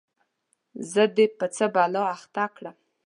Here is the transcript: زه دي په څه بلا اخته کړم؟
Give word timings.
زه 0.91 1.03
دي 1.15 1.25
په 1.39 1.45
څه 1.55 1.65
بلا 1.75 2.01
اخته 2.15 2.45
کړم؟ 2.55 2.75